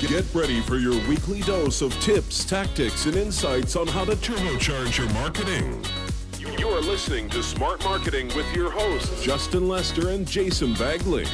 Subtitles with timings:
[0.00, 4.98] Get ready for your weekly dose of tips, tactics, and insights on how to turbocharge
[4.98, 5.82] your marketing.
[6.58, 11.24] You are listening to Smart Marketing with your hosts, Justin Lester and Jason Bagley.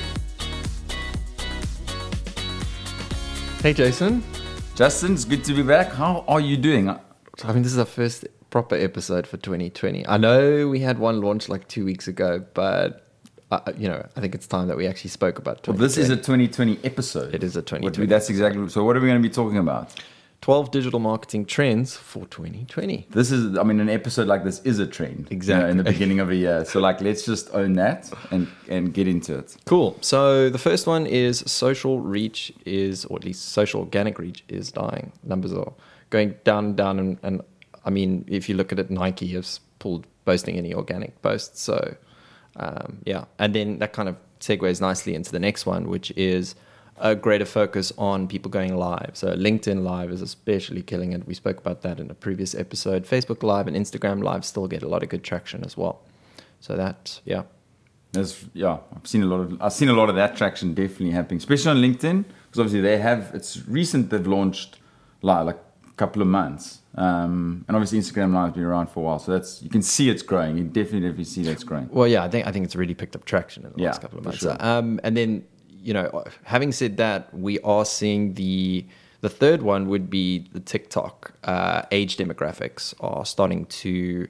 [3.62, 4.22] Hey, Jason.
[4.76, 5.92] Justin, it's good to be back.
[5.92, 6.88] How are you doing?
[6.88, 6.98] I
[7.52, 10.06] mean, this is our first proper episode for 2020.
[10.06, 13.11] I know we had one launch like two weeks ago, but
[13.52, 15.66] uh, you know, I think it's time that we actually spoke about.
[15.68, 17.34] Well, this is a 2020 episode.
[17.34, 18.06] It is a 2020.
[18.06, 18.66] That's exactly.
[18.70, 19.94] So, what are we going to be talking about?
[20.40, 23.06] 12 digital marketing trends for 2020.
[23.10, 25.28] This is, I mean, an episode like this is a trend.
[25.30, 25.60] Exactly.
[25.60, 26.64] You know, in the beginning of a year.
[26.64, 29.54] So, like, let's just own that and, and get into it.
[29.66, 29.98] Cool.
[30.00, 34.72] So, the first one is social reach is, or at least social organic reach is
[34.72, 35.12] dying.
[35.22, 35.72] Numbers are
[36.08, 36.98] going down and down.
[36.98, 37.42] And, and
[37.84, 41.60] I mean, if you look at it, Nike has pulled posting any organic posts.
[41.60, 41.96] So,
[42.56, 43.24] um, yeah.
[43.38, 46.54] And then that kind of segues nicely into the next one, which is
[46.98, 49.10] a greater focus on people going live.
[49.14, 51.26] So LinkedIn Live is especially killing it.
[51.26, 53.04] We spoke about that in a previous episode.
[53.04, 56.00] Facebook Live and Instagram Live still get a lot of good traction as well.
[56.60, 57.42] So that, yeah.
[58.12, 61.12] There's, yeah, I've seen a lot of I've seen a lot of that traction definitely
[61.12, 64.78] happening, especially on LinkedIn because obviously they have it's recent they've launched
[65.22, 65.58] live like
[66.02, 66.64] couple of months,
[66.96, 69.82] um, and obviously Instagram Live has been around for a while, so that's you can
[69.94, 70.52] see it's growing.
[70.58, 71.88] You definitely definitely see that it's growing.
[71.90, 74.00] Well, yeah, I think I think it's really picked up traction in the Yeah, last
[74.02, 74.40] couple of months.
[74.40, 74.56] sure.
[74.60, 75.30] Um, and then
[75.88, 76.06] you know,
[76.44, 78.84] having said that, we are seeing the
[79.20, 81.14] the third one would be the TikTok
[81.44, 84.26] uh, age demographics are starting to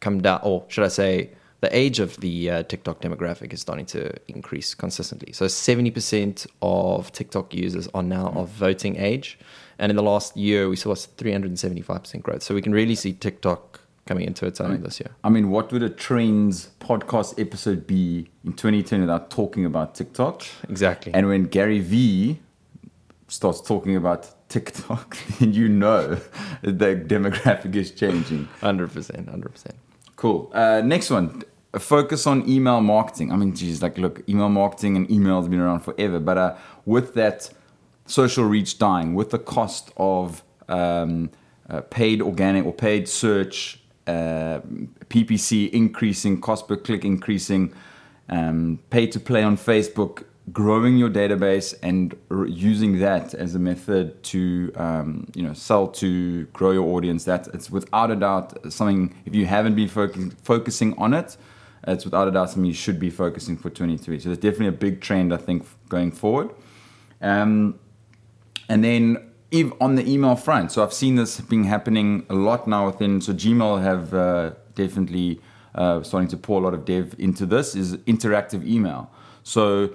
[0.00, 1.30] come down, or should I say,
[1.60, 5.32] the age of the uh, TikTok demographic is starting to increase consistently.
[5.32, 9.38] So seventy percent of TikTok users are now of voting age,
[9.78, 12.42] and in the last year we saw three hundred and seventy five percent growth.
[12.42, 15.10] So we can really see TikTok coming into its own this year.
[15.22, 20.46] I mean, what would a trends podcast episode be in 2020 without talking about TikTok?
[20.68, 21.12] Exactly.
[21.12, 22.40] And when Gary Vee
[23.28, 26.18] starts talking about TikTok, then you know
[26.62, 28.48] the demographic is changing.
[28.60, 29.76] Hundred percent, hundred percent.
[30.18, 30.50] Cool.
[30.52, 31.44] Uh, next one.
[31.78, 33.30] Focus on email marketing.
[33.30, 36.56] I mean, geez, like, look, email marketing and email has been around forever, but uh,
[36.84, 37.50] with that
[38.06, 41.30] social reach dying, with the cost of um,
[41.70, 44.58] uh, paid organic or paid search, uh,
[45.08, 47.72] PPC increasing, cost per click increasing,
[48.28, 52.16] um, pay to play on Facebook, growing your database and
[52.48, 57.24] using that as a method to um, you know sell to grow your audience.
[57.24, 59.14] That it's without a doubt something.
[59.24, 61.36] If you haven't been foc- focusing on it,
[61.86, 64.18] it's without a doubt something you should be focusing for 23.
[64.20, 66.50] So there's definitely a big trend I think going forward.
[67.20, 67.78] Um,
[68.68, 72.68] and then ev- on the email front, so I've seen this being happening a lot
[72.68, 73.20] now within.
[73.20, 75.40] So Gmail have uh, definitely
[75.74, 79.10] uh, starting to pour a lot of dev into this is interactive email.
[79.42, 79.90] So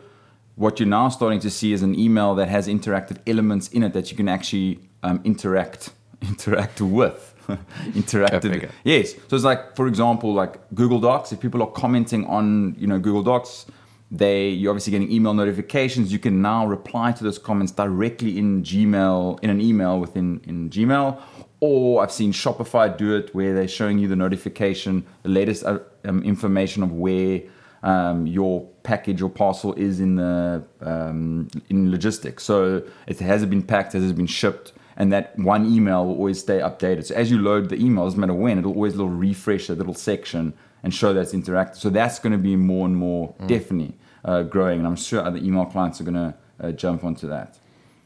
[0.55, 3.93] what you're now starting to see is an email that has interactive elements in it
[3.93, 5.91] that you can actually um, interact
[6.21, 7.29] interact with.
[7.91, 8.71] interactive.
[8.85, 9.15] Yes.
[9.27, 12.99] So it's like for example like google docs if people are commenting on you know
[12.99, 13.65] google docs
[14.09, 16.13] they you're obviously getting email notifications.
[16.13, 20.69] You can now reply to those comments directly in gmail in an email within in
[20.69, 21.19] gmail.
[21.59, 25.79] Or i've seen shopify do it where they're showing you the notification the latest uh,
[26.05, 27.41] um, information of where
[27.83, 32.43] um, your package or parcel is in the um, in logistics.
[32.43, 34.73] So it has it been packed has it been shipped?
[34.95, 37.05] And that one email will always stay updated.
[37.05, 39.93] So as you load the email doesn't matter when it'll always little refresh a little
[39.93, 41.77] section and show that's interactive.
[41.77, 45.37] So that's going to be more and more definitely uh, growing and i'm sure other
[45.37, 47.59] email clients are going to uh, jump onto that.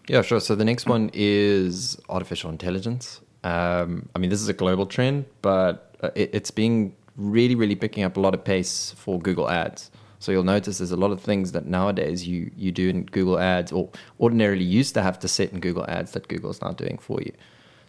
[0.07, 0.39] Yeah, sure.
[0.39, 3.21] So the next one is artificial intelligence.
[3.43, 7.75] Um, I mean, this is a global trend, but uh, it, it's being really, really
[7.75, 9.91] picking up a lot of pace for Google Ads.
[10.19, 13.37] So you'll notice there's a lot of things that nowadays you you do in Google
[13.37, 13.89] Ads, or
[14.19, 17.31] ordinarily used to have to set in Google Ads that Google's now doing for you.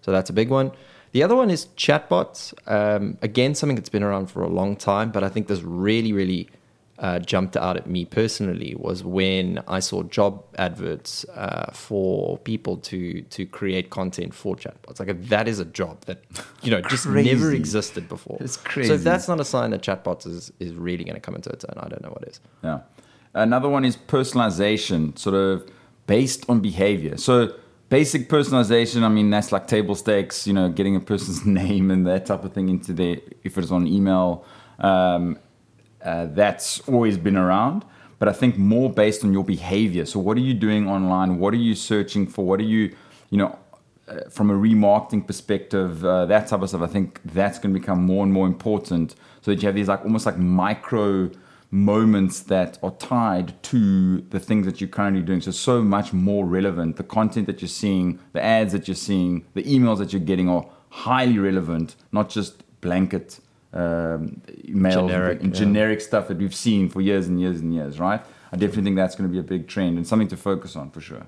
[0.02, 0.72] So that's a big one.
[1.12, 2.52] The other one is chatbots.
[2.66, 6.12] Um, again, something that's been around for a long time, but I think this really,
[6.12, 6.50] really
[6.98, 12.76] uh, jumped out at me personally was when I saw job adverts uh, for people
[12.78, 14.98] to to create content for chatbots.
[15.00, 16.24] Like that is a job that
[16.62, 18.38] you know just never existed before.
[18.40, 18.94] It's So crazy.
[18.94, 21.64] if that's not a sign that chatbots is is really going to come into its
[21.64, 22.40] own, I don't know what is.
[22.64, 22.80] Yeah.
[23.34, 25.68] Another one is personalization, sort of
[26.06, 27.16] based on behavior.
[27.16, 27.54] So
[27.90, 32.06] basic personalization, I mean, that's like table stakes, you know, getting a person's name and
[32.06, 34.44] that type of thing into their, if it's on email,
[34.80, 35.38] um,
[36.02, 37.84] uh, that's always been around.
[38.18, 40.04] But I think more based on your behavior.
[40.04, 41.38] So what are you doing online?
[41.38, 42.44] What are you searching for?
[42.44, 42.94] What are you,
[43.30, 43.56] you know,
[44.08, 47.78] uh, from a remarketing perspective, uh, that type of stuff, I think that's going to
[47.78, 49.14] become more and more important.
[49.42, 51.30] So that you have these like almost like micro
[51.70, 55.40] moments that are tied to the things that you're currently doing.
[55.40, 56.96] So, so much more relevant.
[56.96, 60.48] The content that you're seeing, the ads that you're seeing, the emails that you're getting
[60.48, 63.40] are highly relevant, not just blanket
[63.72, 65.50] um, mail Generic, yeah.
[65.50, 68.20] generic stuff that we've seen for years and years and years, right?
[68.52, 70.90] I definitely think that's going to be a big trend and something to focus on
[70.90, 71.26] for sure.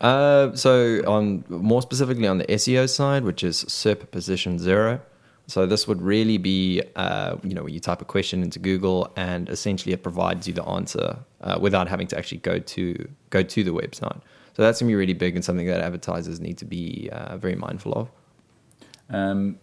[0.00, 5.00] Uh, so on more specifically on the SEO side, which is SERP position zero.
[5.48, 9.12] So this would really be, uh, you know, when you type a question into Google
[9.16, 13.42] and essentially it provides you the answer uh, without having to actually go to go
[13.42, 14.20] to the website.
[14.54, 17.56] So that's gonna be really big and something that advertisers need to be uh, very
[17.56, 18.10] mindful of.
[19.10, 19.58] Um,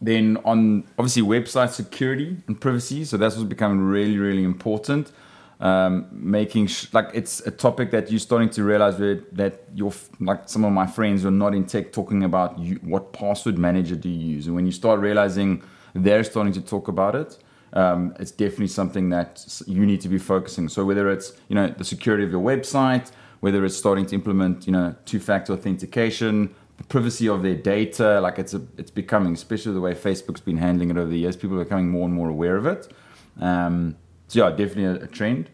[0.00, 5.12] then on obviously website security and privacy, so that's what's becoming really, really important.
[5.60, 10.08] Um, making sh- like it's a topic that you're starting to realize that you're f-
[10.18, 13.94] like some of my friends are not in tech talking about you, what password manager
[13.94, 15.62] do you use, and when you start realizing
[15.94, 17.36] they're starting to talk about it,
[17.74, 20.66] um, it's definitely something that you need to be focusing.
[20.68, 23.10] So whether it's you know the security of your website,
[23.40, 28.38] whether it's starting to implement you know two-factor authentication, the privacy of their data, like
[28.38, 31.58] it's a, it's becoming, especially the way Facebook's been handling it over the years, people
[31.60, 32.92] are becoming more and more aware of it.
[33.40, 33.96] Um,
[34.28, 35.50] so yeah, definitely a, a trend.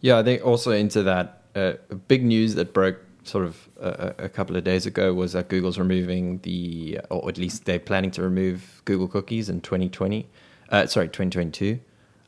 [0.00, 1.74] Yeah, I think also into that uh,
[2.08, 5.78] big news that broke sort of a, a couple of days ago was that Google's
[5.78, 10.26] removing the, or at least they're planning to remove Google cookies in 2020.
[10.70, 11.78] Uh, sorry, 2022,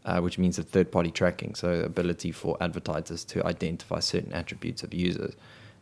[0.04, 4.92] uh, which means the third-party tracking, so ability for advertisers to identify certain attributes of
[4.94, 5.34] users.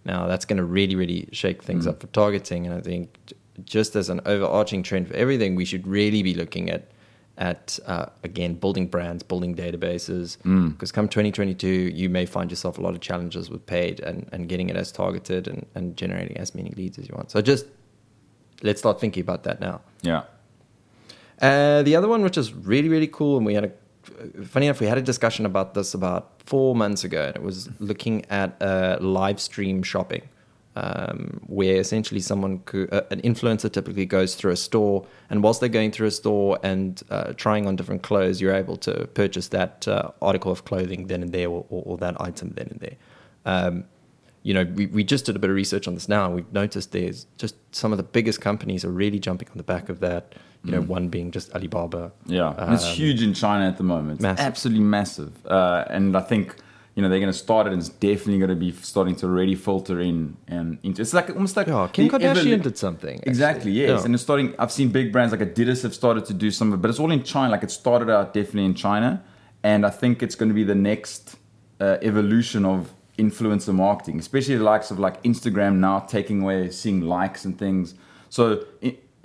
[0.04, 3.32] Now that's going to really, really shake things up for targeting, and I think
[3.64, 6.90] just as an overarching trend for everything, we should really be looking at
[7.38, 10.36] at uh, again building brands, building databases.
[10.70, 14.48] Because come 2022, you may find yourself a lot of challenges with paid and, and
[14.48, 17.30] getting it as targeted and, and generating as many leads as you want.
[17.30, 17.66] So just
[18.62, 19.80] let's start thinking about that now.
[20.02, 20.24] Yeah.
[21.40, 23.72] Uh, the other one, which is really really cool, and we had a
[24.44, 27.68] funny enough, we had a discussion about this about four months ago, and it was
[27.80, 30.22] looking at uh, live stream shopping,
[30.76, 35.60] um, where essentially someone, could, uh, an influencer, typically goes through a store, and whilst
[35.60, 39.48] they're going through a store and uh, trying on different clothes, you're able to purchase
[39.48, 42.80] that uh, article of clothing then and there, or, or, or that item then and
[42.80, 42.96] there.
[43.44, 43.84] Um,
[44.42, 46.52] you know, we, we just did a bit of research on this now, and we've
[46.52, 50.00] noticed there's just some of the biggest companies are really jumping on the back of
[50.00, 50.34] that.
[50.64, 52.12] You know, one being just Alibaba.
[52.26, 54.20] Yeah, and it's Um, huge in China at the moment.
[54.20, 54.46] Massive.
[54.46, 55.32] absolutely massive.
[55.46, 56.54] Uh, and I think
[56.94, 59.26] you know they're going to start it, and it's definitely going to be starting to
[59.28, 61.02] really filter in and into.
[61.02, 63.16] It's like almost like Yeah, Kim Kardashian evolu- did something.
[63.16, 63.30] actually.
[63.30, 63.88] Exactly, yes.
[63.90, 64.04] Yeah.
[64.04, 64.54] And it's starting.
[64.58, 67.00] I've seen big brands like Adidas have started to do some of it, but it's
[67.00, 67.50] all in China.
[67.50, 69.20] Like it started out definitely in China,
[69.64, 71.36] and I think it's going to be the next
[71.80, 77.00] uh, evolution of influencer marketing, especially the likes of like Instagram now taking away seeing
[77.00, 77.94] likes and things.
[78.28, 78.64] So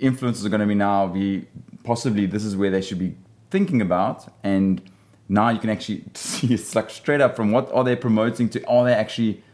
[0.00, 1.46] influencers are going to be now be
[1.84, 3.14] possibly this is where they should be
[3.50, 4.82] thinking about and.
[5.30, 8.66] Now you can actually see it's like straight up from what are they promoting to
[8.66, 9.44] are they actually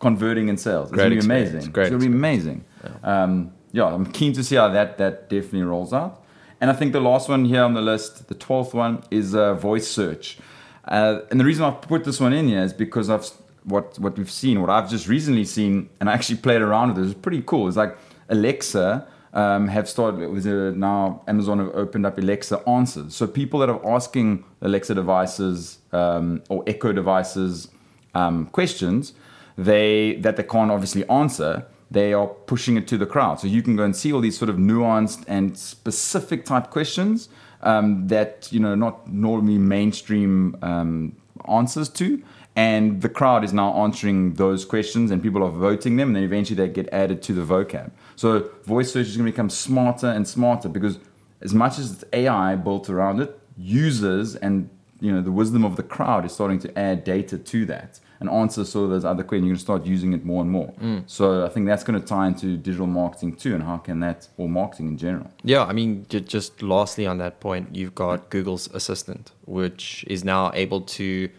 [0.00, 0.88] converting in sales?
[0.88, 1.70] It's Great gonna be amazing.
[1.70, 2.64] great it's gonna be amazing.
[3.04, 6.24] Um, yeah, I'm keen to see how that that definitely rolls out.
[6.60, 9.54] And I think the last one here on the list, the twelfth one, is uh,
[9.54, 10.38] voice search.
[10.84, 13.30] Uh, and the reason I've put this one in here is because I've
[13.64, 17.04] what what we've seen, what I've just recently seen, and I actually played around with
[17.04, 17.10] it.
[17.10, 17.68] It's pretty cool.
[17.68, 17.96] It's like
[18.28, 19.06] Alexa.
[19.32, 23.14] Um, have started now Amazon have opened up Alexa answers.
[23.14, 27.68] So people that are asking Alexa devices um, or Echo devices
[28.14, 29.12] um, questions,
[29.56, 33.38] they that they can't obviously answer, they are pushing it to the crowd.
[33.40, 37.28] So you can go and see all these sort of nuanced and specific type questions
[37.62, 41.16] um, that you know not normally mainstream um,
[41.48, 42.22] answers to.
[42.56, 46.24] And the crowd is now answering those questions, and people are voting them, and then
[46.24, 47.90] eventually they get added to the vocab.
[48.16, 50.98] So voice search is going to become smarter and smarter because
[51.40, 54.68] as much as it's AI built around it, users and
[55.00, 58.28] you know the wisdom of the crowd is starting to add data to that and
[58.28, 59.46] answer sort of those other questions.
[59.46, 60.74] You're going to start using it more and more.
[60.80, 61.04] Mm.
[61.06, 64.28] So I think that's going to tie into digital marketing too, and how can that
[64.36, 65.30] or marketing in general.
[65.42, 70.52] Yeah, I mean, just lastly on that point, you've got Google's Assistant, which is now
[70.54, 71.30] able to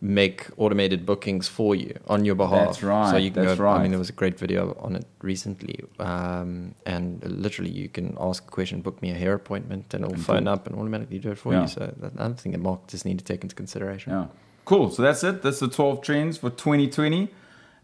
[0.00, 2.66] make automated bookings for you on your behalf.
[2.66, 3.66] That's right, So you can that's go.
[3.68, 8.16] I mean, there was a great video on it recently, um, and literally you can
[8.20, 11.30] ask a question, book me a hair appointment, and it'll phone up and automatically do
[11.30, 11.62] it for Yeah.
[11.62, 11.68] you.
[11.68, 14.12] So that's another thing that marketers need to take into consideration.
[14.12, 14.26] Yeah.
[14.66, 14.90] Cool.
[14.90, 15.42] So that's it.
[15.42, 17.30] That's the 12 trends for 2020.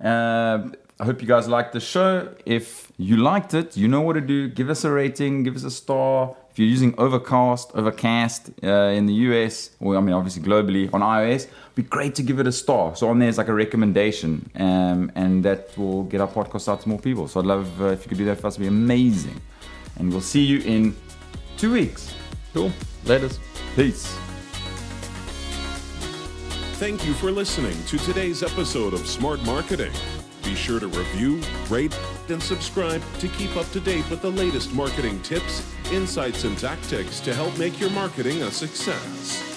[0.00, 0.69] Uh,
[1.00, 2.34] I hope you guys liked the show.
[2.46, 4.49] If you liked it, you know what to do.
[4.49, 6.37] Give us a rating, give us a star.
[6.50, 11.00] If you're using Overcast, Overcast uh, in the US, or I mean, obviously globally on
[11.00, 12.94] iOS, it'd be great to give it a star.
[12.94, 16.88] So on there's like a recommendation, um, and that will get our podcast out to
[16.88, 17.26] more people.
[17.26, 18.54] So I'd love uh, if you could do that for us.
[18.54, 19.40] It'd be amazing.
[19.99, 20.94] And we'll see you in
[21.56, 22.14] two weeks.
[22.52, 22.70] Cool.
[23.04, 23.40] Latest.
[23.75, 24.06] Peace.
[26.78, 29.92] Thank you for listening to today's episode of Smart Marketing.
[30.44, 31.96] Be sure to review, rate,
[32.28, 37.20] and subscribe to keep up to date with the latest marketing tips, insights, and tactics
[37.20, 39.51] to help make your marketing a success.